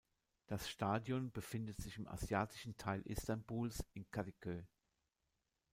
[0.47, 4.63] Das Stadion befindet sich im asiatischen Teil Istanbuls in Kadıköy.